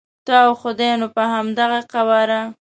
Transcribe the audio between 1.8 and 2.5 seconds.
قواره.